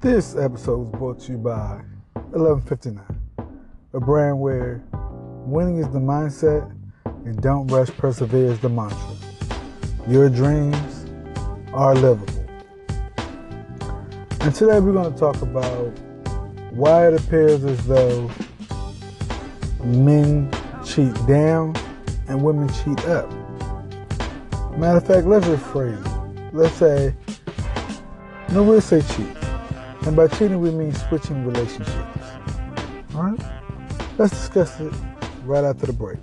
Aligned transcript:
This 0.00 0.36
episode 0.36 0.78
was 0.78 0.90
brought 0.90 1.20
to 1.22 1.32
you 1.32 1.38
by 1.38 1.82
1159, 2.30 3.04
a 3.94 3.98
brand 3.98 4.38
where 4.38 4.80
winning 5.44 5.78
is 5.78 5.88
the 5.88 5.98
mindset 5.98 6.72
and 7.04 7.42
don't 7.42 7.66
rush 7.66 7.88
persevere 7.88 8.52
is 8.52 8.60
the 8.60 8.68
mantra. 8.68 9.16
Your 10.06 10.30
dreams 10.30 11.04
are 11.72 11.96
livable. 11.96 12.46
And 14.40 14.54
today 14.54 14.78
we're 14.78 14.92
going 14.92 15.12
to 15.12 15.18
talk 15.18 15.42
about 15.42 15.88
why 16.70 17.08
it 17.08 17.20
appears 17.20 17.64
as 17.64 17.84
though 17.88 18.30
men 19.82 20.48
cheat 20.86 21.12
down 21.26 21.74
and 22.28 22.40
women 22.40 22.68
cheat 22.68 23.04
up. 23.06 23.28
Matter 24.78 24.98
of 24.98 25.06
fact, 25.08 25.26
let's 25.26 25.46
rephrase. 25.46 26.52
Let's 26.52 26.76
say, 26.76 27.16
no, 28.52 28.62
we'll 28.62 28.80
say 28.80 29.02
cheat. 29.02 29.37
And 30.06 30.16
by 30.16 30.28
cheating, 30.28 30.60
we 30.60 30.70
mean 30.70 30.94
switching 30.94 31.44
relationships. 31.44 32.24
All 33.14 33.24
right? 33.24 33.40
Let's 34.16 34.32
discuss 34.32 34.80
it 34.80 34.92
right 35.44 35.64
after 35.64 35.86
the 35.86 35.92
break. 35.92 36.18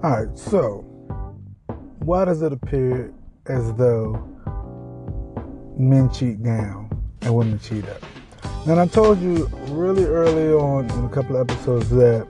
All 0.00 0.24
right, 0.24 0.38
so 0.38 0.84
why 1.98 2.24
does 2.24 2.42
it 2.42 2.52
appear 2.52 3.12
as 3.46 3.72
though 3.74 4.14
men 5.78 6.10
cheat 6.10 6.42
down 6.42 6.90
and 7.22 7.34
women 7.34 7.58
cheat 7.58 7.88
up? 7.88 8.02
And 8.66 8.78
I 8.78 8.86
told 8.86 9.20
you 9.20 9.48
really 9.68 10.04
early 10.04 10.52
on 10.52 10.90
in 10.90 11.04
a 11.04 11.08
couple 11.08 11.36
of 11.36 11.48
episodes 11.48 11.88
that 11.90 12.26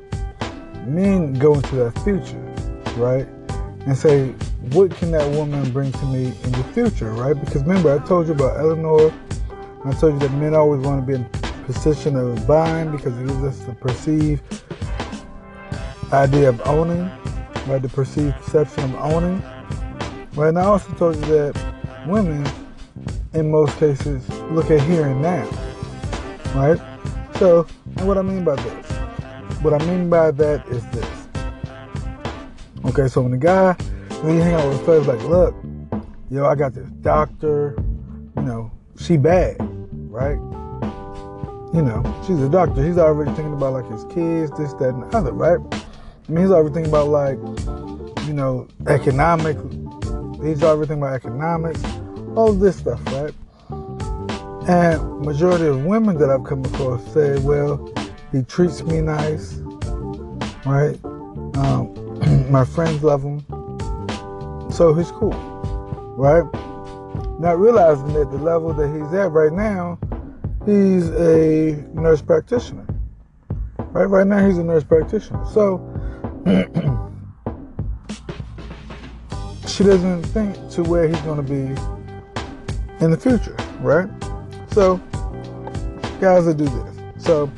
men 0.86 1.34
go 1.34 1.54
into 1.54 1.76
that 1.76 1.98
future, 2.04 2.38
right? 2.96 3.26
And 3.86 3.96
say, 3.96 4.28
what 4.72 4.94
can 4.96 5.10
that 5.12 5.28
woman 5.30 5.70
bring 5.72 5.92
to 5.92 6.04
me 6.06 6.26
in 6.26 6.52
the 6.52 6.64
future, 6.74 7.10
right? 7.12 7.34
Because 7.34 7.62
remember, 7.62 7.94
I 7.94 8.04
told 8.06 8.26
you 8.26 8.34
about 8.34 8.58
Eleanor. 8.58 9.12
I 9.84 9.92
told 9.92 10.14
you 10.14 10.28
that 10.28 10.32
men 10.34 10.54
always 10.54 10.84
want 10.86 11.06
to 11.06 11.06
be 11.06 11.14
in 11.14 11.24
position 11.64 12.16
of 12.16 12.46
buying 12.46 12.90
because 12.92 13.16
it 13.18 13.26
gives 13.26 13.44
us 13.44 13.58
the 13.60 13.74
perceived 13.74 14.42
idea 16.12 16.48
of 16.48 16.60
owning 16.66 17.10
right? 17.68 17.82
The 17.82 17.88
perceived 17.88 18.34
perception 18.36 18.84
of 18.84 18.94
owning. 18.96 19.42
Right, 20.34 20.48
and 20.48 20.58
I 20.58 20.64
also 20.64 20.92
told 20.94 21.16
you 21.16 21.26
that 21.26 22.06
women, 22.06 22.44
in 23.34 23.50
most 23.50 23.78
cases, 23.78 24.28
look 24.50 24.70
at 24.70 24.80
here 24.82 25.06
and 25.06 25.22
now. 25.22 25.44
Right? 26.54 26.80
So, 27.36 27.64
what 28.00 28.18
I 28.18 28.22
mean 28.22 28.44
by 28.44 28.56
this? 28.56 28.86
What 29.62 29.74
I 29.74 29.84
mean 29.86 30.08
by 30.08 30.30
that 30.32 30.66
is 30.68 30.84
this. 30.90 31.28
Okay, 32.84 33.08
so 33.08 33.22
when 33.22 33.32
the 33.32 33.38
guy, 33.38 33.72
when 34.22 34.36
you 34.36 34.40
hang 34.40 34.54
out 34.54 34.68
with 34.68 34.84
friends, 34.84 35.06
like, 35.06 35.22
look, 35.24 35.54
yo, 36.30 36.46
I 36.46 36.54
got 36.54 36.74
this 36.74 36.88
doctor, 37.02 37.74
you 38.36 38.42
know, 38.42 38.70
she 38.98 39.16
bad, 39.16 39.56
right? 40.10 40.38
You 41.74 41.82
know, 41.82 42.02
she's 42.26 42.40
a 42.40 42.48
doctor. 42.48 42.84
He's 42.84 42.98
already 42.98 43.30
thinking 43.32 43.52
about 43.52 43.74
like 43.74 43.90
his 43.90 44.04
kids, 44.04 44.50
this, 44.56 44.72
that, 44.74 44.94
and 44.94 45.02
the 45.02 45.16
other, 45.16 45.32
right? 45.32 45.58
I 45.70 46.32
mean, 46.32 46.44
he's 46.44 46.50
already 46.50 46.74
thinking 46.74 46.90
about 46.90 47.08
like, 47.08 47.38
you 48.26 48.32
know, 48.32 48.68
economic. 48.86 49.56
He's 50.42 50.62
already 50.62 50.88
thinking 50.88 51.02
about 51.02 51.14
economics, 51.14 51.82
all 52.38 52.52
this 52.52 52.76
stuff, 52.76 53.04
right? 53.06 53.34
And 54.68 55.20
majority 55.22 55.66
of 55.66 55.84
women 55.84 56.16
that 56.18 56.30
I've 56.30 56.44
come 56.44 56.64
across 56.66 57.04
say, 57.12 57.36
well, 57.40 57.92
he 58.30 58.42
treats 58.42 58.84
me 58.84 59.00
nice, 59.00 59.54
right? 60.64 60.96
Um, 61.56 62.46
my 62.48 62.64
friends 62.64 63.02
love 63.02 63.24
him, 63.24 63.40
so 64.70 64.94
he's 64.94 65.10
cool, 65.10 65.32
right? 66.16 66.44
Not 67.40 67.58
realizing 67.58 68.12
that 68.12 68.30
the 68.30 68.38
level 68.38 68.72
that 68.72 68.86
he's 68.86 69.12
at 69.14 69.32
right 69.32 69.52
now, 69.52 69.98
he's 70.64 71.10
a 71.10 71.84
nurse 71.92 72.22
practitioner. 72.22 72.86
Right, 73.78 74.04
right 74.04 74.28
now 74.28 74.46
he's 74.46 74.58
a 74.58 74.64
nurse 74.64 74.84
practitioner. 74.84 75.44
So 75.46 75.78
she 79.66 79.82
doesn't 79.82 80.22
think 80.26 80.70
to 80.70 80.84
where 80.84 81.08
he's 81.08 81.20
going 81.22 81.44
to 81.44 81.52
be 81.74 81.97
in 83.00 83.10
the 83.10 83.16
future, 83.16 83.56
right? 83.80 84.08
So, 84.72 84.96
guys 86.20 86.46
that 86.46 86.56
do 86.56 86.64
this. 86.64 87.24
So, 87.24 87.50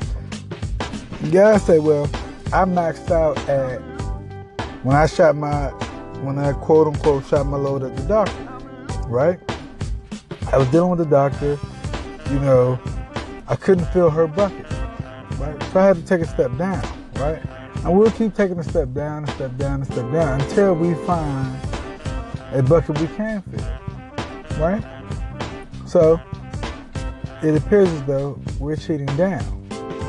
guys 1.31 1.65
say, 1.65 1.79
well, 1.79 2.05
I 2.47 2.65
maxed 2.65 3.11
out 3.11 3.37
at 3.49 3.79
when 4.83 4.95
I 4.95 5.05
shot 5.05 5.35
my, 5.35 5.67
when 6.21 6.37
I 6.37 6.53
quote 6.53 6.87
unquote 6.87 7.25
shot 7.25 7.45
my 7.45 7.57
load 7.57 7.83
at 7.83 7.95
the 7.95 8.03
doctor, 8.03 9.07
right? 9.07 9.39
I 10.51 10.57
was 10.57 10.67
dealing 10.69 10.91
with 10.91 10.99
the 10.99 11.05
doctor, 11.05 11.57
you 12.31 12.39
know, 12.39 12.79
I 13.47 13.55
couldn't 13.55 13.85
fill 13.85 14.09
her 14.09 14.27
bucket, 14.27 14.69
right? 15.37 15.61
So 15.71 15.79
I 15.79 15.85
had 15.85 15.95
to 15.95 16.03
take 16.03 16.21
a 16.21 16.27
step 16.27 16.55
down, 16.57 16.81
right? 17.15 17.41
And 17.83 17.97
we'll 17.97 18.11
keep 18.11 18.35
taking 18.35 18.59
a 18.59 18.63
step 18.63 18.93
down, 18.93 19.23
a 19.23 19.31
step 19.31 19.57
down, 19.57 19.81
a 19.81 19.85
step 19.85 20.11
down 20.11 20.41
until 20.41 20.75
we 20.75 20.93
find 21.05 21.57
a 22.51 22.61
bucket 22.61 22.99
we 22.99 23.07
can 23.07 23.41
fill. 23.41 24.59
Right? 24.59 25.00
So 25.91 26.21
it 27.43 27.53
appears 27.53 27.89
as 27.89 28.05
though 28.05 28.39
we're 28.59 28.77
cheating 28.77 29.13
down, 29.17 29.43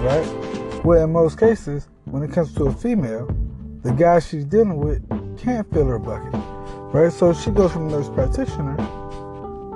right? 0.04 0.84
Well, 0.84 1.02
in 1.02 1.10
most 1.10 1.40
cases, 1.40 1.88
when 2.04 2.22
it 2.22 2.30
comes 2.30 2.54
to 2.54 2.66
a 2.66 2.72
female, 2.72 3.26
the 3.82 3.90
guy 3.90 4.20
she's 4.20 4.44
dealing 4.44 4.76
with 4.76 5.02
can't 5.40 5.68
fill 5.72 5.86
her 5.86 5.98
bucket, 5.98 6.30
right? 6.94 7.12
So 7.12 7.34
she 7.34 7.50
goes 7.50 7.72
from 7.72 7.88
nurse 7.88 8.08
practitioner. 8.10 8.76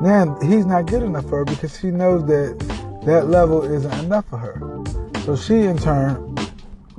Now 0.01 0.39
he's 0.43 0.65
not 0.65 0.87
good 0.87 1.03
enough 1.03 1.25
for 1.25 1.39
her 1.39 1.45
because 1.45 1.77
she 1.77 1.91
knows 1.91 2.25
that 2.27 2.57
that 3.05 3.27
level 3.27 3.65
isn't 3.65 4.05
enough 4.05 4.29
for 4.29 4.39
her. 4.39 4.61
So 5.25 5.35
she 5.35 5.63
in 5.63 5.77
turn 5.77 6.37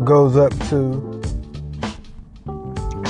goes 0.03 0.35
up 0.35 0.51
to 0.67 1.21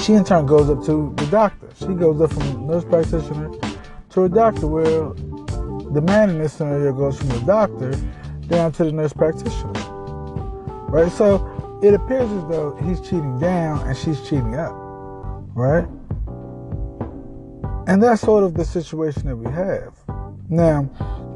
she 0.04 0.14
in 0.14 0.24
turn 0.24 0.46
goes 0.46 0.70
up 0.70 0.86
to 0.86 1.12
the 1.18 1.26
doctor. 1.32 1.70
She 1.80 1.88
goes 1.88 2.22
up 2.22 2.34
from 2.34 2.68
nurse 2.68 2.86
practitioner 2.86 3.50
to 4.12 4.26
a 4.26 4.30
doctor. 4.30 4.68
Well, 4.68 5.16
the 5.92 6.02
man 6.02 6.30
in 6.30 6.40
this 6.40 6.54
scenario 6.54 6.94
goes 6.94 7.18
from 7.18 7.30
the 7.30 7.40
doctor 7.42 7.96
down 8.48 8.72
to 8.74 8.86
the 8.86 8.92
nurse 8.92 9.14
practitioner. 9.14 9.74
Right? 10.90 11.12
So 11.12 11.80
it 11.84 11.94
appears 11.94 12.32
as 12.32 12.48
though 12.48 12.78
he's 12.84 13.00
cheating 13.02 13.40
down 13.40 13.88
and 13.88 13.98
she's 13.98 14.22
cheating 14.22 14.56
up. 14.56 14.74
Right? 15.54 15.88
And 17.88 18.04
that's 18.04 18.22
sort 18.22 18.44
of 18.44 18.54
the 18.54 18.66
situation 18.66 19.28
that 19.28 19.36
we 19.36 19.50
have. 19.52 19.94
Now, 20.50 20.90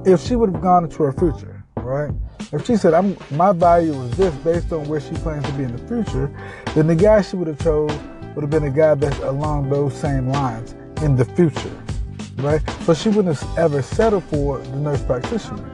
if 0.05 0.21
she 0.21 0.35
would 0.35 0.51
have 0.51 0.61
gone 0.61 0.83
into 0.83 1.03
her 1.03 1.13
future, 1.13 1.63
right? 1.77 2.11
If 2.51 2.65
she 2.65 2.75
said, 2.75 2.93
"I'm 2.93 3.15
my 3.31 3.53
value 3.53 3.93
is 4.03 4.17
this 4.17 4.33
based 4.35 4.73
on 4.73 4.87
where 4.87 4.99
she 4.99 5.13
plans 5.15 5.45
to 5.45 5.53
be 5.53 5.63
in 5.63 5.75
the 5.75 5.87
future," 5.87 6.29
then 6.75 6.87
the 6.87 6.95
guy 6.95 7.21
she 7.21 7.35
would 7.37 7.47
have 7.47 7.59
chose 7.59 7.91
would 8.35 8.41
have 8.41 8.49
been 8.49 8.63
a 8.63 8.69
guy 8.69 8.95
that's 8.95 9.19
along 9.19 9.69
those 9.69 9.93
same 9.93 10.29
lines 10.29 10.75
in 11.01 11.15
the 11.15 11.25
future, 11.25 11.71
right? 12.37 12.61
So 12.85 12.93
she 12.93 13.09
wouldn't 13.09 13.37
have 13.37 13.57
ever 13.57 13.81
settled 13.81 14.23
for 14.25 14.59
the 14.59 14.75
nurse 14.77 15.01
practitioner. 15.03 15.67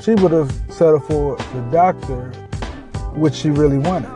She 0.00 0.14
would 0.14 0.32
have 0.32 0.50
settled 0.68 1.04
for 1.06 1.36
the 1.36 1.68
doctor, 1.70 2.30
which 3.14 3.34
she 3.34 3.50
really 3.50 3.78
wanted, 3.78 4.10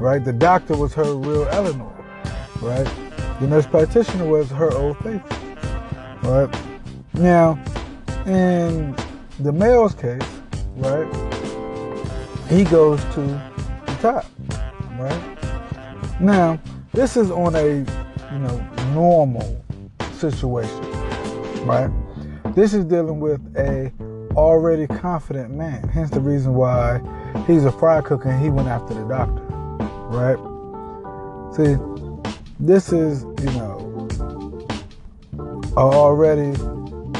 right? 0.00 0.24
The 0.24 0.32
doctor 0.32 0.76
was 0.76 0.94
her 0.94 1.14
real 1.14 1.46
Eleanor, 1.48 1.92
right? 2.60 2.88
The 3.40 3.46
nurse 3.46 3.66
practitioner 3.66 4.26
was 4.26 4.50
her 4.50 4.72
old 4.72 4.98
faithful, 4.98 5.36
right? 6.22 6.54
Now, 7.14 7.58
in 8.26 8.96
the 9.40 9.52
male's 9.52 9.94
case, 9.94 10.22
right? 10.76 11.06
he 12.48 12.62
goes 12.64 13.02
to 13.14 13.20
the 13.20 13.98
top, 14.00 14.24
right? 14.98 16.20
Now, 16.20 16.60
this 16.92 17.16
is 17.16 17.30
on 17.30 17.56
a, 17.56 17.78
you 18.32 18.38
know, 18.38 18.68
normal 18.92 19.64
situation, 20.12 20.85
right? 21.66 21.90
This 22.54 22.74
is 22.74 22.84
dealing 22.84 23.20
with 23.20 23.40
a 23.56 23.92
already 24.34 24.86
confident 24.86 25.54
man. 25.54 25.86
Hence 25.88 26.10
the 26.10 26.20
reason 26.20 26.54
why 26.54 27.00
he's 27.46 27.64
a 27.64 27.72
fry 27.72 28.00
cook 28.00 28.24
and 28.24 28.40
he 28.42 28.50
went 28.50 28.68
after 28.68 28.94
the 28.94 29.04
doctor, 29.04 29.42
right? 30.08 30.38
See, 31.54 31.76
this 32.60 32.92
is, 32.92 33.22
you 33.22 33.58
know, 33.58 34.08
already, 35.76 36.58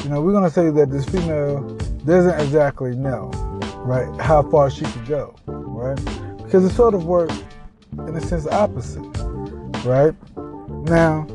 you 0.02 0.10
know, 0.10 0.20
we're 0.20 0.32
gonna 0.32 0.50
say 0.50 0.70
that 0.70 0.90
this 0.90 1.04
female 1.06 1.62
doesn't 2.04 2.38
exactly 2.40 2.94
know 2.94 3.31
right? 3.87 4.20
How 4.20 4.42
far 4.42 4.69
she 4.69 4.84
could 4.84 5.06
go, 5.06 5.34
right? 5.46 5.99
Because 6.38 6.64
it 6.64 6.70
sort 6.70 6.94
of 6.94 7.06
works 7.06 7.38
in 7.92 8.16
a 8.16 8.20
sense 8.20 8.46
opposite, 8.46 9.02
right? 9.84 10.14
Now, 10.87 11.26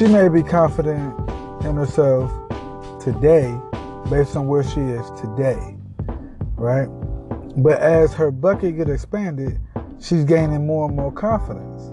she 0.00 0.06
may 0.06 0.30
be 0.30 0.42
confident 0.42 1.12
in 1.62 1.76
herself 1.76 2.32
today 3.02 3.54
based 4.08 4.34
on 4.34 4.46
where 4.46 4.62
she 4.62 4.80
is 4.80 5.06
today, 5.20 5.76
right? 6.56 6.86
But 7.58 7.80
as 7.80 8.14
her 8.14 8.30
bucket 8.30 8.78
get 8.78 8.88
expanded, 8.88 9.60
she's 10.00 10.24
gaining 10.24 10.66
more 10.66 10.86
and 10.86 10.96
more 10.96 11.12
confidence, 11.12 11.90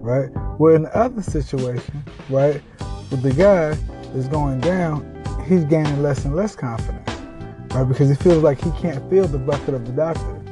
right? 0.00 0.28
Where 0.58 0.76
in 0.76 0.84
the 0.84 0.96
other 0.96 1.20
situation, 1.20 2.02
right, 2.30 2.62
with 3.10 3.20
the 3.20 3.34
guy 3.34 3.74
that's 4.14 4.28
going 4.28 4.60
down, 4.60 5.04
he's 5.46 5.64
gaining 5.64 6.02
less 6.02 6.24
and 6.24 6.34
less 6.34 6.56
confidence, 6.56 7.10
right? 7.74 7.84
Because 7.84 8.08
he 8.08 8.14
feels 8.14 8.42
like 8.42 8.62
he 8.62 8.70
can't 8.80 9.10
fill 9.10 9.26
the 9.26 9.36
bucket 9.36 9.74
of 9.74 9.84
the 9.84 9.92
doctor. 9.92 10.42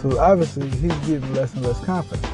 So 0.00 0.18
obviously 0.18 0.70
he's 0.70 0.94
getting 1.06 1.34
less 1.34 1.52
and 1.52 1.66
less 1.66 1.84
confidence, 1.84 2.26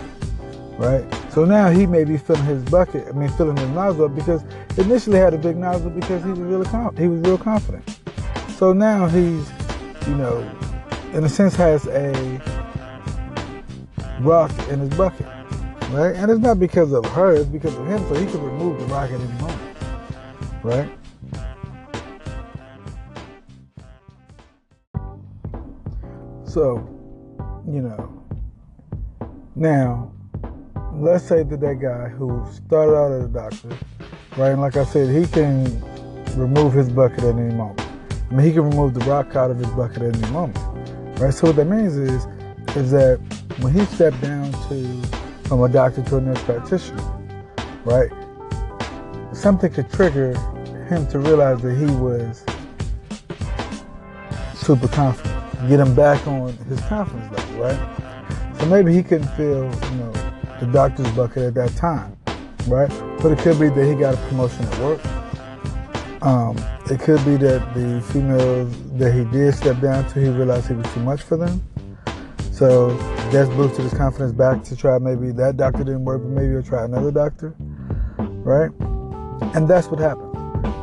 right? 0.78 1.21
So 1.32 1.46
now 1.46 1.70
he 1.70 1.86
may 1.86 2.04
be 2.04 2.18
filling 2.18 2.44
his 2.44 2.62
bucket, 2.64 3.08
I 3.08 3.12
mean 3.12 3.30
filling 3.30 3.56
his 3.56 3.68
nozzle 3.70 4.04
up 4.04 4.14
because 4.14 4.44
initially 4.76 5.18
had 5.18 5.32
a 5.32 5.38
big 5.38 5.56
nozzle 5.56 5.88
because 5.88 6.22
he 6.22 6.28
was 6.28 6.38
really 6.40 6.66
he 6.98 7.08
was 7.08 7.20
real 7.20 7.38
confident. 7.38 7.98
So 8.58 8.74
now 8.74 9.06
he's, 9.06 9.50
you 10.06 10.14
know, 10.14 10.38
in 11.14 11.24
a 11.24 11.30
sense 11.30 11.54
has 11.54 11.86
a 11.86 12.12
rock 14.20 14.50
in 14.68 14.80
his 14.80 14.90
bucket, 14.90 15.26
right? 15.90 16.14
And 16.14 16.30
it's 16.30 16.40
not 16.40 16.60
because 16.60 16.92
of 16.92 17.04
her, 17.06 17.34
it's 17.34 17.46
because 17.46 17.74
of 17.76 17.86
him, 17.86 18.06
so 18.08 18.14
he 18.14 18.26
can 18.26 18.42
remove 18.42 18.78
the 18.78 18.86
rock 18.86 19.10
at 19.10 19.18
any 19.18 19.32
moment, 19.40 19.60
right? 20.62 20.90
So, 26.44 26.86
you 27.66 27.80
know, 27.80 28.22
now, 29.56 30.12
let's 30.94 31.24
say 31.24 31.42
that 31.42 31.60
that 31.60 31.80
guy 31.80 32.08
who 32.08 32.46
started 32.52 32.96
out 32.96 33.12
as 33.12 33.24
a 33.24 33.28
doctor, 33.28 33.68
right, 34.36 34.50
and 34.50 34.60
like 34.60 34.76
I 34.76 34.84
said, 34.84 35.14
he 35.14 35.30
can 35.30 35.64
remove 36.36 36.72
his 36.72 36.88
bucket 36.88 37.20
at 37.20 37.34
any 37.34 37.54
moment. 37.54 37.80
I 38.30 38.34
mean, 38.34 38.46
he 38.46 38.52
can 38.52 38.70
remove 38.70 38.94
the 38.94 39.04
rock 39.06 39.36
out 39.36 39.50
of 39.50 39.58
his 39.58 39.68
bucket 39.68 40.02
at 40.02 40.16
any 40.16 40.32
moment, 40.32 40.58
right? 41.20 41.32
So 41.32 41.48
what 41.48 41.56
that 41.56 41.66
means 41.66 41.96
is, 41.96 42.26
is 42.76 42.90
that 42.92 43.18
when 43.60 43.72
he 43.72 43.84
stepped 43.86 44.20
down 44.20 44.50
to 44.68 45.08
from 45.48 45.62
a 45.62 45.68
doctor 45.68 46.02
to 46.02 46.16
a 46.16 46.20
nurse 46.20 46.42
practitioner, 46.44 47.02
right, 47.84 48.10
something 49.32 49.72
could 49.72 49.90
trigger 49.90 50.34
him 50.88 51.06
to 51.08 51.18
realize 51.18 51.60
that 51.62 51.76
he 51.76 51.86
was 51.96 52.44
super 54.54 54.88
confident 54.88 55.32
get 55.68 55.78
him 55.78 55.94
back 55.94 56.26
on 56.26 56.52
his 56.68 56.80
confidence 56.82 57.30
level, 57.36 57.62
right? 57.62 58.58
So 58.58 58.66
maybe 58.66 58.92
he 58.92 59.02
couldn't 59.02 59.28
feel, 59.36 59.64
you 59.64 59.96
know, 59.96 60.31
the 60.62 60.72
doctor's 60.72 61.10
bucket 61.12 61.42
at 61.42 61.54
that 61.54 61.74
time, 61.76 62.16
right? 62.68 62.88
But 63.20 63.32
it 63.32 63.38
could 63.40 63.58
be 63.58 63.68
that 63.68 63.84
he 63.84 63.96
got 63.96 64.14
a 64.14 64.16
promotion 64.28 64.64
at 64.64 64.78
work. 64.78 65.00
Um, 66.22 66.56
it 66.88 67.00
could 67.00 67.24
be 67.24 67.36
that 67.38 67.74
the 67.74 68.00
females 68.12 68.72
that 68.92 69.12
he 69.12 69.24
did 69.36 69.54
step 69.54 69.80
down 69.80 70.08
to, 70.10 70.20
he 70.20 70.28
realized 70.28 70.68
he 70.68 70.74
was 70.74 70.86
too 70.94 71.00
much 71.00 71.22
for 71.22 71.36
them. 71.36 71.60
So 72.52 72.94
that's 73.32 73.48
boosted 73.50 73.82
his 73.86 73.94
confidence 73.94 74.30
back 74.30 74.62
to 74.64 74.76
try 74.76 74.98
maybe 74.98 75.32
that 75.32 75.56
doctor 75.56 75.82
didn't 75.82 76.04
work, 76.04 76.22
but 76.22 76.30
maybe 76.30 76.52
he'll 76.52 76.62
try 76.62 76.84
another 76.84 77.10
doctor, 77.10 77.56
right? 78.18 78.70
And 79.56 79.66
that's 79.66 79.88
what 79.88 79.98
happens. 79.98 80.32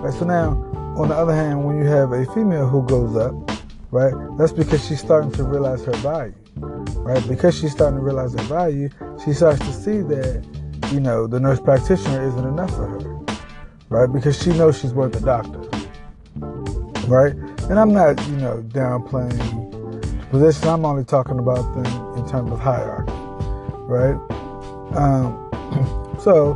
Right? 0.04 0.14
So 0.14 0.26
now, 0.26 0.50
on 0.98 1.08
the 1.08 1.16
other 1.16 1.34
hand, 1.34 1.64
when 1.64 1.78
you 1.78 1.86
have 1.86 2.12
a 2.12 2.26
female 2.34 2.68
who 2.68 2.86
goes 2.86 3.16
up, 3.16 3.34
right? 3.92 4.14
That's 4.38 4.52
because 4.52 4.86
she's 4.86 5.00
starting 5.00 5.32
to 5.34 5.44
realize 5.44 5.86
her 5.86 5.94
value, 5.94 6.36
right? 6.58 7.26
Because 7.30 7.58
she's 7.58 7.72
starting 7.72 8.00
to 8.00 8.04
realize 8.04 8.34
her 8.34 8.44
value, 8.44 8.90
she 9.24 9.34
starts 9.34 9.60
to 9.60 9.74
see 9.74 10.02
that, 10.02 10.44
you 10.92 11.00
know, 11.00 11.28
the 11.28 11.40
nurse 11.40 11.60
practitioner 11.60 12.26
isn't 12.28 12.48
enough 12.48 12.72
for 12.72 12.88
her, 12.88 13.00
right? 13.90 14.12
Because 14.12 14.42
she 14.42 14.52
knows 14.52 14.80
she's 14.80 14.94
worth 14.94 15.16
a 15.16 15.20
doctor, 15.20 15.60
right? 17.08 17.34
And 17.70 17.80
I'm 17.80 17.94
not, 17.94 18.20
you 18.28 18.38
know, 18.38 18.64
downplaying 18.70 19.38
the 20.22 20.26
position. 20.28 20.70
I'm 20.70 20.86
only 20.86 21.04
talking 21.04 21.38
about 21.38 21.64
them 21.76 21.86
in 22.18 22.30
terms 22.30 22.52
of 22.52 22.60
hierarchy, 22.60 23.12
right? 23.88 24.16
Um, 24.96 26.16
so 26.20 26.54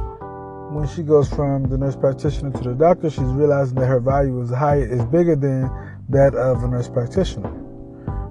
when 0.72 0.88
she 0.88 1.04
goes 1.04 1.30
from 1.30 1.66
the 1.66 1.78
nurse 1.78 1.96
practitioner 1.96 2.52
to 2.52 2.70
the 2.70 2.76
doctor, 2.76 3.10
she's 3.10 3.20
realizing 3.24 3.76
that 3.76 3.88
her 3.88 4.00
value 4.00 4.42
is 4.42 4.50
high, 4.50 4.78
is 4.78 5.04
bigger 5.06 5.36
than 5.36 5.70
that 6.10 6.34
of 6.34 6.64
a 6.64 6.68
nurse 6.68 6.88
practitioner, 6.88 7.50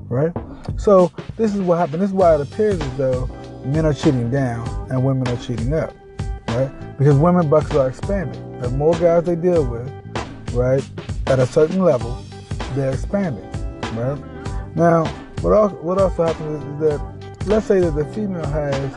right? 0.08 0.32
So 0.76 1.12
this 1.36 1.54
is 1.54 1.60
what 1.60 1.78
happened. 1.78 2.02
This 2.02 2.10
is 2.10 2.14
why 2.14 2.34
it 2.34 2.40
appears 2.40 2.80
as 2.80 2.96
though 2.96 3.28
men 3.64 3.86
are 3.86 3.94
cheating 3.94 4.30
down 4.30 4.66
and 4.90 5.04
women 5.04 5.26
are 5.28 5.36
cheating 5.36 5.72
up, 5.72 5.94
right? 6.48 6.70
Because 6.98 7.16
women 7.16 7.48
buckets 7.48 7.74
are 7.74 7.88
expanding. 7.88 8.60
The 8.60 8.70
more 8.70 8.94
guys 8.94 9.24
they 9.24 9.36
deal 9.36 9.64
with, 9.64 9.90
right, 10.52 10.88
at 11.26 11.38
a 11.38 11.46
certain 11.46 11.82
level, 11.82 12.22
they're 12.74 12.92
expanding, 12.92 13.50
right? 13.94 14.18
Now, 14.74 15.06
what 15.40 15.52
also, 15.52 15.76
what 15.76 15.98
also 15.98 16.24
happens 16.24 16.64
is 16.64 16.80
that 16.80 17.46
let's 17.46 17.66
say 17.66 17.80
that 17.80 17.92
the 17.92 18.04
female 18.14 18.46
has 18.46 18.96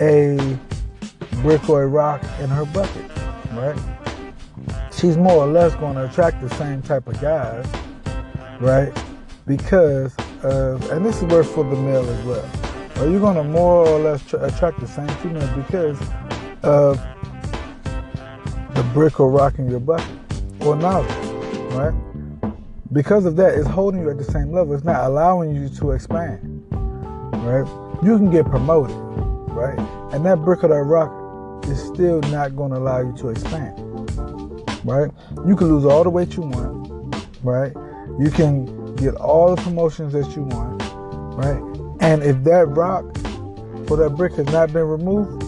a 0.00 0.58
brick 1.42 1.68
or 1.68 1.82
a 1.82 1.86
rock 1.86 2.22
in 2.40 2.48
her 2.48 2.64
bucket, 2.66 3.10
right? 3.52 3.78
She's 4.92 5.16
more 5.16 5.44
or 5.44 5.46
less 5.46 5.74
going 5.76 5.94
to 5.94 6.04
attract 6.04 6.40
the 6.40 6.50
same 6.56 6.82
type 6.82 7.06
of 7.06 7.20
guys 7.20 7.66
right? 8.60 8.92
Because 9.46 10.14
of, 10.42 10.90
and 10.90 11.04
this 11.04 11.16
is 11.18 11.24
worth 11.24 11.50
for 11.54 11.64
the 11.64 11.76
male 11.76 12.08
as 12.08 12.24
well. 12.24 12.65
Are 12.98 13.08
you 13.10 13.20
going 13.20 13.36
to 13.36 13.44
more 13.44 13.86
or 13.86 13.98
less 13.98 14.24
tra- 14.26 14.42
attract 14.44 14.80
the 14.80 14.86
same 14.86 15.08
female 15.18 15.46
because 15.54 16.00
of 16.62 16.98
the 18.74 18.82
brick 18.94 19.20
or 19.20 19.30
rock 19.30 19.58
in 19.58 19.68
your 19.70 19.80
bucket 19.80 20.06
or 20.60 20.76
knowledge, 20.76 21.10
right? 21.72 21.92
Because 22.92 23.26
of 23.26 23.36
that, 23.36 23.54
it's 23.54 23.66
holding 23.68 24.00
you 24.00 24.08
at 24.08 24.16
the 24.16 24.24
same 24.24 24.50
level. 24.50 24.74
It's 24.74 24.84
not 24.84 25.04
allowing 25.04 25.54
you 25.54 25.68
to 25.68 25.90
expand, 25.90 26.64
right? 26.72 27.66
You 28.02 28.16
can 28.16 28.30
get 28.30 28.46
promoted, 28.46 28.96
right? 29.50 29.78
And 30.14 30.24
that 30.24 30.38
brick 30.38 30.64
or 30.64 30.68
that 30.68 30.82
rock 30.82 31.66
is 31.66 31.82
still 31.82 32.20
not 32.22 32.56
going 32.56 32.72
to 32.72 32.78
allow 32.78 33.00
you 33.00 33.12
to 33.18 33.28
expand, 33.28 33.78
right? 34.84 35.10
You 35.46 35.54
can 35.54 35.68
lose 35.68 35.84
all 35.84 36.02
the 36.02 36.10
weight 36.10 36.34
you 36.36 36.42
want, 36.44 37.26
right? 37.42 37.72
You 38.18 38.30
can 38.30 38.94
get 38.96 39.14
all 39.16 39.54
the 39.54 39.60
promotions 39.60 40.14
that 40.14 40.34
you 40.34 40.44
want, 40.44 40.82
right? 41.36 41.75
And 42.00 42.22
if 42.22 42.42
that 42.44 42.66
rock 42.68 43.04
or 43.90 43.96
that 43.96 44.14
brick 44.16 44.34
has 44.34 44.46
not 44.46 44.72
been 44.72 44.86
removed, 44.86 45.42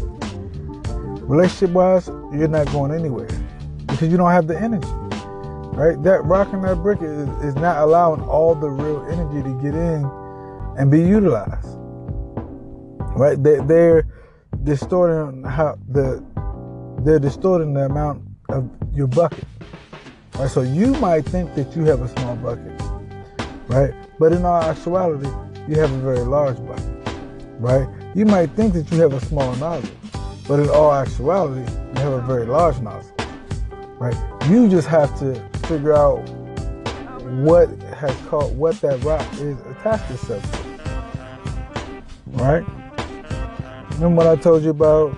relationship 1.22 1.74
wise, 1.74 2.08
you're 2.32 2.48
not 2.48 2.66
going 2.72 2.92
anywhere 2.92 3.28
because 3.86 4.10
you 4.10 4.16
don't 4.16 4.30
have 4.30 4.46
the 4.46 4.58
energy, 4.58 4.88
right? 5.76 6.02
That 6.02 6.24
rock 6.24 6.52
and 6.52 6.64
that 6.64 6.76
brick 6.76 7.02
is, 7.02 7.28
is 7.44 7.54
not 7.56 7.78
allowing 7.78 8.22
all 8.22 8.54
the 8.54 8.68
real 8.68 9.04
energy 9.10 9.42
to 9.42 9.62
get 9.62 9.74
in 9.74 10.04
and 10.78 10.90
be 10.90 11.00
utilized, 11.00 11.68
right? 13.16 13.42
They, 13.42 13.58
they're 13.60 14.06
distorting 14.64 15.44
how 15.44 15.78
the 15.88 16.24
they're 17.04 17.18
distorting 17.18 17.74
the 17.74 17.84
amount 17.84 18.22
of 18.48 18.68
your 18.92 19.06
bucket. 19.06 19.44
Right? 20.34 20.50
So 20.50 20.62
you 20.62 20.94
might 20.94 21.24
think 21.24 21.54
that 21.54 21.76
you 21.76 21.84
have 21.84 22.00
a 22.00 22.08
small 22.08 22.36
bucket, 22.36 22.80
right? 23.68 23.94
But 24.18 24.32
in 24.32 24.44
all 24.44 24.62
actuality, 24.62 25.28
you 25.68 25.78
have 25.78 25.92
a 25.92 25.98
very 25.98 26.20
large 26.20 26.56
body, 26.66 26.82
right? 27.58 27.86
You 28.14 28.24
might 28.24 28.50
think 28.52 28.72
that 28.72 28.90
you 28.90 29.00
have 29.02 29.12
a 29.12 29.20
small 29.26 29.54
nozzle, 29.56 29.90
but 30.48 30.60
in 30.60 30.70
all 30.70 30.92
actuality, 30.92 31.70
you 31.70 32.00
have 32.00 32.14
a 32.14 32.22
very 32.22 32.46
large 32.46 32.80
nozzle, 32.80 33.14
right? 33.98 34.16
You 34.48 34.70
just 34.70 34.88
have 34.88 35.16
to 35.18 35.34
figure 35.66 35.92
out 35.92 36.26
what 37.42 37.68
has 37.82 38.16
caught 38.28 38.50
what 38.52 38.80
that 38.80 39.04
rock 39.04 39.26
is 39.34 39.60
attached 39.60 40.10
itself 40.10 40.42
to, 40.52 41.62
right? 42.28 42.64
Remember 43.92 44.16
what 44.16 44.26
I 44.26 44.36
told 44.36 44.62
you 44.62 44.70
about 44.70 45.14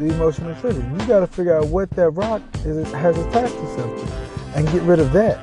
the 0.00 0.06
emotional 0.06 0.52
trigger? 0.56 0.80
You 0.80 1.06
got 1.06 1.20
to 1.20 1.28
figure 1.28 1.56
out 1.56 1.68
what 1.68 1.90
that 1.90 2.10
rock 2.10 2.42
is 2.64 2.90
has 2.92 3.16
attached 3.16 3.54
itself 3.54 4.00
to 4.00 4.58
and 4.58 4.68
get 4.72 4.82
rid 4.82 4.98
of 4.98 5.12
that. 5.12 5.38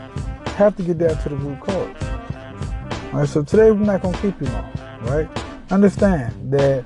Have 0.49 0.75
to 0.75 0.83
get 0.83 0.97
down 0.97 1.17
to 1.23 1.29
the 1.29 1.37
root 1.37 1.61
cause. 1.61 2.08
All 3.11 3.21
right, 3.21 3.27
so 3.27 3.41
today 3.41 3.71
we're 3.71 3.85
not 3.85 4.03
gonna 4.03 4.15
keep 4.19 4.39
you 4.39 4.45
long, 4.45 4.71
right? 5.01 5.27
Understand 5.71 6.53
that 6.53 6.85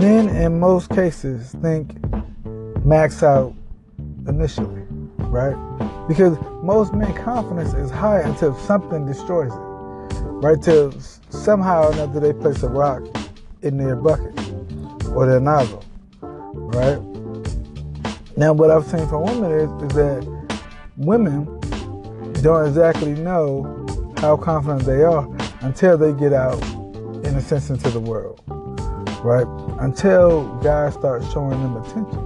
men 0.00 0.30
in 0.30 0.58
most 0.58 0.88
cases 0.88 1.54
think 1.60 1.92
max 2.82 3.22
out 3.22 3.54
initially, 4.26 4.84
right? 5.18 5.54
Because 6.08 6.38
most 6.62 6.94
men 6.94 7.12
confidence 7.12 7.74
is 7.74 7.90
high 7.90 8.20
until 8.20 8.56
something 8.56 9.04
destroys 9.04 9.52
it, 9.52 10.16
right? 10.40 10.62
Till 10.62 10.98
somehow 11.28 11.88
or 11.88 11.92
another 11.92 12.18
they 12.18 12.32
place 12.32 12.62
a 12.62 12.68
rock 12.70 13.02
in 13.60 13.76
their 13.76 13.96
bucket 13.96 14.32
or 15.10 15.26
their 15.26 15.40
nozzle, 15.40 15.84
right? 16.22 16.98
Now, 18.38 18.54
what 18.54 18.70
I've 18.70 18.86
seen 18.86 19.06
from 19.08 19.24
women 19.24 19.52
is, 19.52 19.70
is 19.90 19.96
that 19.96 20.48
women 20.96 21.44
don't 22.40 22.66
exactly 22.66 23.12
know 23.12 23.85
how 24.18 24.36
confident 24.36 24.84
they 24.84 25.02
are 25.02 25.28
until 25.60 25.98
they 25.98 26.12
get 26.12 26.32
out, 26.32 26.62
in 27.24 27.34
a 27.36 27.40
sense, 27.40 27.70
into 27.70 27.90
the 27.90 28.00
world, 28.00 28.40
right? 29.22 29.46
Until 29.80 30.44
guys 30.62 30.94
start 30.94 31.22
showing 31.32 31.60
them 31.60 31.76
attention, 31.76 32.18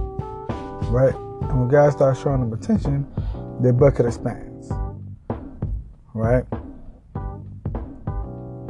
right? 0.89 1.13
And 1.13 1.59
when 1.59 1.67
guys 1.67 1.93
start 1.93 2.17
showing 2.17 2.39
them 2.39 2.53
attention, 2.53 3.07
their 3.59 3.73
bucket 3.73 4.05
expands, 4.05 4.71
right? 6.13 6.45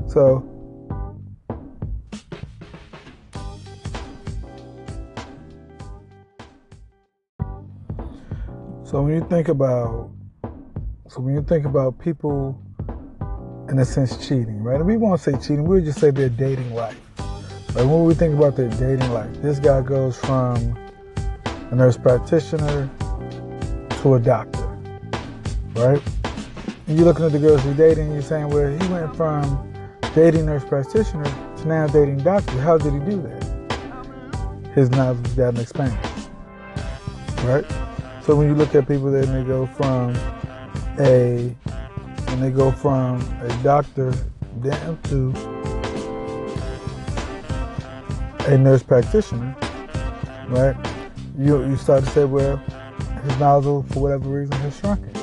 So, 0.08 0.44
so 8.84 9.04
when 9.04 9.14
you 9.14 9.26
think 9.30 9.48
about, 9.48 10.10
so 11.08 11.22
when 11.22 11.36
you 11.36 11.44
think 11.44 11.66
about 11.66 12.00
people, 12.00 12.62
in 13.72 13.80
a 13.80 13.86
sense, 13.86 14.18
cheating, 14.18 14.62
right? 14.62 14.76
And 14.76 14.86
we 14.86 14.98
won't 14.98 15.22
say 15.22 15.32
cheating. 15.34 15.64
We'll 15.64 15.84
just 15.84 16.00
say 16.00 16.12
their 16.12 16.28
dating 16.28 16.74
life. 16.74 17.00
Like 17.74 17.86
when 17.86 18.04
we 18.04 18.14
think 18.14 18.36
about 18.36 18.58
their 18.58 18.70
dating 18.70 19.10
life, 19.12 19.34
this 19.42 19.60
guy 19.60 19.82
goes 19.82 20.18
from 20.18 20.78
a 21.46 21.76
nurse 21.76 21.98
practitioner 21.98 22.90
to 24.02 24.16
a 24.16 24.20
doctor, 24.20 24.68
right? 25.76 26.02
And 26.88 26.98
you're 26.98 27.06
looking 27.06 27.26
at 27.26 27.32
the 27.32 27.40
girls 27.40 27.64
he's 27.64 27.78
dating, 27.78 28.12
you're 28.12 28.22
saying, 28.22 28.50
well, 28.50 28.70
he 28.70 28.88
went 28.92 29.16
from 29.16 29.74
dating 30.14 30.48
nurse 30.48 30.66
practitioner 30.66 31.24
to 31.24 31.68
now 31.68 31.88
dating 31.88 32.18
doctor. 32.18 32.60
How 32.60 32.78
did 32.78 32.92
he 32.92 33.00
do 33.00 33.22
that? 33.22 34.72
His 34.76 34.90
knowledge 34.90 35.26
has 35.28 35.36
gotten 35.36 35.62
expanded, 35.62 35.98
right? 37.44 37.66
So 38.22 38.36
when 38.36 38.50
you 38.50 38.56
look 38.56 38.76
at 38.76 38.86
people 38.86 39.12
that 39.12 39.28
they 39.28 39.44
go 39.44 39.66
from 39.66 40.14
a, 41.00 41.56
and 42.32 42.42
they 42.42 42.50
go 42.50 42.72
from 42.72 43.20
a 43.42 43.64
doctor 43.64 44.14
down 44.64 44.98
to 45.04 45.34
a 48.48 48.58
nurse 48.58 48.84
practitioner, 48.84 49.56
right? 50.48 50.76
You 51.38 51.64
you 51.66 51.76
start 51.76 52.06
to 52.06 52.10
say, 52.12 52.24
well, 52.24 52.58
his 52.58 53.38
nozzle 53.38 53.84
for 53.90 54.00
whatever 54.00 54.30
reason 54.30 54.54
has 54.54 54.78
shrunken. 54.80 55.14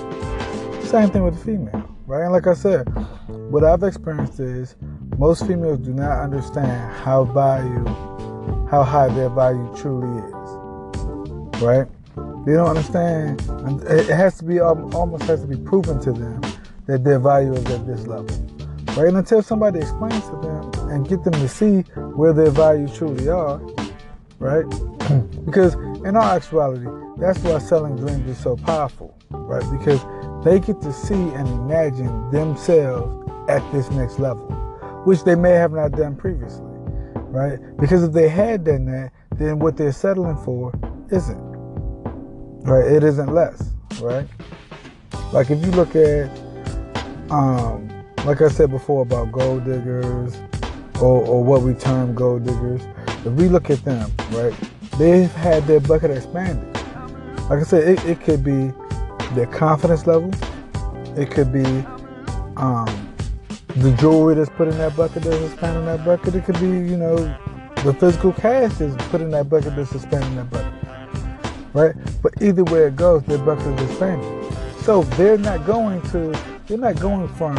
Same 0.82 1.10
thing 1.10 1.22
with 1.24 1.38
the 1.38 1.44
female, 1.44 1.96
right? 2.06 2.24
And 2.24 2.32
like 2.32 2.46
I 2.46 2.54
said, 2.54 2.84
what 3.50 3.64
I've 3.64 3.82
experienced 3.82 4.38
is 4.38 4.76
most 5.16 5.46
females 5.46 5.78
do 5.78 5.92
not 5.92 6.20
understand 6.20 6.92
how 6.92 7.24
value, 7.24 7.84
how 8.70 8.82
high 8.82 9.08
their 9.08 9.30
value 9.30 9.74
truly 9.76 10.18
is, 10.18 11.62
right? 11.62 11.86
They 12.44 12.52
don't 12.52 12.68
understand. 12.68 13.40
It 13.88 14.08
has 14.14 14.38
to 14.38 14.44
be 14.44 14.60
almost 14.60 15.24
has 15.24 15.40
to 15.40 15.46
be 15.46 15.56
proven 15.56 16.00
to 16.00 16.12
them 16.12 16.40
that 16.88 17.04
their 17.04 17.18
value 17.18 17.52
is 17.52 17.64
at 17.66 17.86
this 17.86 18.06
level, 18.06 18.34
right? 18.96 19.08
And 19.08 19.18
until 19.18 19.42
somebody 19.42 19.78
explains 19.78 20.24
to 20.30 20.36
them 20.36 20.90
and 20.90 21.06
get 21.06 21.22
them 21.22 21.34
to 21.34 21.48
see 21.48 21.82
where 22.16 22.32
their 22.32 22.50
values 22.50 22.96
truly 22.96 23.28
are, 23.28 23.60
right? 24.38 24.64
because 25.44 25.74
in 26.04 26.16
all 26.16 26.22
actuality, 26.22 26.86
that's 27.18 27.38
why 27.40 27.58
selling 27.58 27.96
dreams 27.96 28.28
is 28.28 28.38
so 28.38 28.56
powerful, 28.56 29.16
right? 29.30 29.64
Because 29.78 30.00
they 30.44 30.58
get 30.58 30.80
to 30.80 30.92
see 30.92 31.14
and 31.14 31.46
imagine 31.48 32.30
themselves 32.30 33.30
at 33.50 33.60
this 33.70 33.90
next 33.90 34.18
level, 34.18 34.46
which 35.04 35.24
they 35.24 35.34
may 35.34 35.52
have 35.52 35.72
not 35.72 35.92
done 35.92 36.16
previously, 36.16 36.64
right? 37.28 37.58
Because 37.78 38.02
if 38.02 38.12
they 38.12 38.30
had 38.30 38.64
done 38.64 38.86
that, 38.86 39.12
then 39.36 39.58
what 39.58 39.76
they're 39.76 39.92
settling 39.92 40.38
for 40.38 40.72
isn't, 41.10 41.38
right? 42.64 42.90
It 42.90 43.04
isn't 43.04 43.34
less, 43.34 43.72
right? 44.00 44.26
Like 45.32 45.50
if 45.50 45.62
you 45.64 45.70
look 45.72 45.94
at, 45.94 46.30
um, 47.30 47.88
like 48.24 48.40
I 48.40 48.48
said 48.48 48.70
before 48.70 49.02
about 49.02 49.32
gold 49.32 49.64
diggers 49.64 50.36
or, 51.00 51.24
or 51.26 51.44
what 51.44 51.62
we 51.62 51.74
term 51.74 52.14
gold 52.14 52.44
diggers, 52.44 52.82
if 53.24 53.32
we 53.32 53.48
look 53.48 53.70
at 53.70 53.84
them, 53.84 54.10
right, 54.30 54.54
they've 54.98 55.30
had 55.32 55.66
their 55.66 55.80
bucket 55.80 56.10
expanded. 56.10 56.74
Like 57.48 57.60
I 57.60 57.62
said, 57.62 57.88
it, 57.88 58.04
it 58.04 58.20
could 58.20 58.44
be 58.44 58.72
their 59.34 59.46
confidence 59.46 60.06
level. 60.06 60.30
It 61.16 61.30
could 61.30 61.52
be 61.52 61.64
um, 62.56 63.08
the 63.76 63.92
jewelry 63.98 64.34
that's 64.34 64.50
put 64.50 64.68
in 64.68 64.76
that 64.78 64.96
bucket 64.96 65.22
that's 65.22 65.52
expanding 65.52 65.86
that 65.86 66.04
bucket. 66.04 66.34
It 66.34 66.44
could 66.44 66.60
be, 66.60 66.66
you 66.66 66.96
know, 66.96 67.16
the 67.84 67.94
physical 67.94 68.32
cash 68.32 68.74
that's 68.74 69.08
put 69.08 69.20
in 69.20 69.30
that 69.30 69.48
bucket 69.48 69.76
that's 69.76 69.94
expanding 69.94 70.36
that 70.36 70.50
bucket. 70.50 70.72
Right? 71.74 71.94
But 72.22 72.42
either 72.42 72.64
way 72.64 72.86
it 72.86 72.96
goes, 72.96 73.22
their 73.24 73.38
bucket 73.38 73.66
is 73.80 73.90
expanding. 73.90 74.52
So 74.82 75.02
they're 75.02 75.38
not 75.38 75.64
going 75.66 76.02
to, 76.10 76.38
they're 76.68 76.76
not 76.76 77.00
going 77.00 77.28
from, 77.28 77.56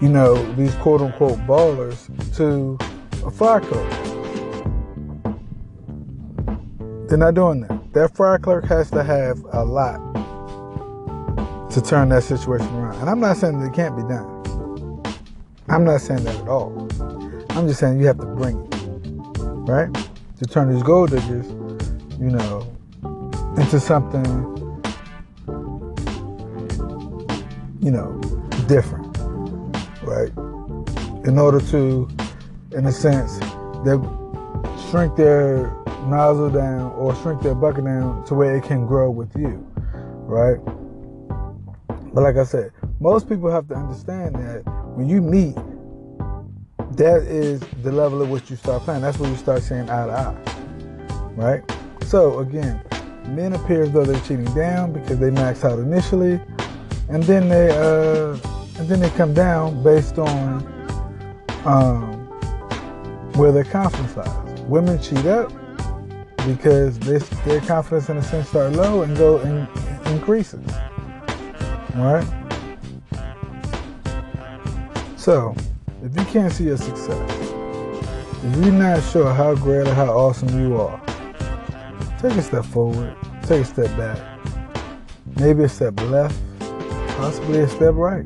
you 0.00 0.08
know, 0.08 0.34
these 0.54 0.74
quote 0.76 1.00
unquote 1.00 1.38
ballers 1.40 2.08
to 2.36 2.78
a 3.26 3.30
fire 3.30 3.60
clerk. 3.60 3.90
They're 7.08 7.18
not 7.18 7.34
doing 7.34 7.62
that. 7.62 7.92
That 7.92 8.16
fire 8.16 8.38
clerk 8.38 8.66
has 8.66 8.90
to 8.92 9.02
have 9.02 9.44
a 9.52 9.64
lot 9.64 9.98
to 11.72 11.82
turn 11.82 12.10
that 12.10 12.22
situation 12.22 12.72
around. 12.76 13.00
And 13.00 13.10
I'm 13.10 13.20
not 13.20 13.36
saying 13.36 13.58
that 13.60 13.66
it 13.66 13.74
can't 13.74 13.96
be 13.96 14.02
done. 14.02 15.02
I'm 15.68 15.84
not 15.84 16.00
saying 16.00 16.22
that 16.24 16.36
at 16.36 16.48
all. 16.48 16.88
I'm 17.50 17.66
just 17.66 17.80
saying 17.80 17.98
you 17.98 18.06
have 18.06 18.18
to 18.18 18.26
bring 18.26 18.58
it, 18.60 18.74
right? 19.68 19.92
To 20.38 20.46
turn 20.46 20.72
these 20.72 20.82
gold 20.82 21.10
diggers, 21.10 21.46
you 22.18 22.30
know, 22.30 22.66
into 23.56 23.80
something, 23.80 24.22
you 27.82 27.90
know, 27.90 28.18
different, 28.68 29.18
right? 30.02 30.30
In 31.26 31.36
order 31.36 31.60
to, 31.60 32.08
in 32.70 32.86
a 32.86 32.92
sense, 32.92 33.38
they 33.84 33.98
shrink 34.88 35.16
their 35.16 35.76
nozzle 36.06 36.50
down 36.50 36.92
or 36.92 37.14
shrink 37.16 37.42
their 37.42 37.56
bucket 37.56 37.84
down 37.84 38.24
to 38.26 38.34
where 38.34 38.56
it 38.56 38.62
can 38.62 38.86
grow 38.86 39.10
with 39.10 39.34
you, 39.36 39.66
right? 40.26 40.58
But 42.14 42.22
like 42.22 42.36
I 42.36 42.44
said, 42.44 42.70
most 43.00 43.28
people 43.28 43.50
have 43.50 43.66
to 43.68 43.74
understand 43.74 44.36
that 44.36 44.62
when 44.94 45.08
you 45.08 45.20
meet, 45.20 45.56
that 46.96 47.22
is 47.22 47.60
the 47.82 47.90
level 47.90 48.22
at 48.22 48.28
which 48.28 48.48
you 48.48 48.56
start 48.56 48.82
playing. 48.82 49.02
That's 49.02 49.18
where 49.18 49.28
you 49.28 49.36
start 49.36 49.62
saying 49.62 49.90
eye 49.90 50.06
to 50.06 50.12
eye, 50.12 51.32
right? 51.34 51.62
So 52.04 52.38
again, 52.38 52.80
men 53.28 53.54
appear 53.54 53.82
as 53.82 53.90
though 53.90 54.04
they're 54.04 54.20
cheating 54.20 54.52
down 54.54 54.92
because 54.92 55.18
they 55.18 55.30
max 55.30 55.64
out 55.64 55.80
initially, 55.80 56.40
and 57.08 57.22
then 57.24 57.48
they 57.48 57.70
uh, 57.70 58.36
and 58.78 58.88
then 58.88 59.00
they 59.00 59.10
come 59.10 59.34
down 59.34 59.82
based 59.82 60.18
on 60.18 60.66
um, 61.64 62.26
where 63.34 63.52
their 63.52 63.64
confidence 63.64 64.16
lies. 64.16 64.60
Women 64.62 65.00
cheat 65.00 65.26
up 65.26 65.52
because 66.46 66.98
this, 66.98 67.28
their 67.44 67.60
confidence 67.60 68.08
in 68.08 68.16
a 68.16 68.22
sense 68.22 68.48
start 68.48 68.72
low 68.72 69.02
and 69.02 69.16
go 69.16 69.38
and 69.38 69.68
increases. 70.08 70.64
All 71.96 72.14
right. 72.14 72.26
So, 75.16 75.54
if 76.02 76.16
you 76.18 76.24
can't 76.24 76.52
see 76.52 76.64
your 76.64 76.76
success, 76.76 77.30
if 78.44 78.64
you're 78.64 78.72
not 78.72 79.02
sure 79.04 79.32
how 79.32 79.54
great 79.54 79.86
or 79.86 79.94
how 79.94 80.06
awesome 80.06 80.58
you 80.60 80.76
are, 80.76 81.00
take 82.18 82.32
a 82.32 82.42
step 82.42 82.64
forward, 82.64 83.14
take 83.42 83.62
a 83.62 83.64
step 83.64 83.96
back, 83.96 84.18
maybe 85.36 85.62
a 85.62 85.68
step 85.68 86.00
left, 86.10 86.36
possibly 87.22 87.60
a 87.60 87.68
step 87.68 87.94
right, 87.94 88.24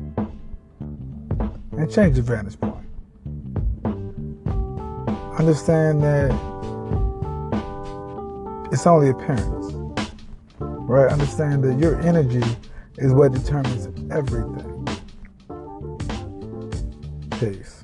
and 0.79 1.91
change 1.93 2.15
your 2.15 2.25
vantage 2.25 2.59
point. 2.59 2.83
Understand 5.37 6.01
that 6.01 6.31
it's 8.71 8.87
only 8.87 9.09
appearance. 9.09 9.75
Right? 10.57 11.11
Understand 11.11 11.63
that 11.65 11.77
your 11.77 12.01
energy 12.01 12.41
is 12.97 13.13
what 13.13 13.33
determines 13.33 13.85
everything. 14.11 14.87
Peace. 17.39 17.83